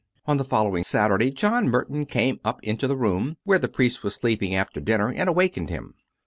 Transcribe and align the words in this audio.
IV 0.01 0.21
On 0.25 0.37
the 0.37 0.43
following 0.43 0.81
Saturday 0.81 1.29
John 1.29 1.67
Merton 1.69 2.07
came 2.07 2.39
up 2.43 2.59
into 2.63 2.87
the 2.87 2.95
room 2.97 3.37
where 3.43 3.59
the 3.59 3.69
priest 3.69 4.01
was 4.01 4.15
sleeping 4.15 4.55
after 4.55 4.79
dinner 4.79 5.09
and 5.13 5.29
awakened 5.29 5.69
him. 5.69 5.93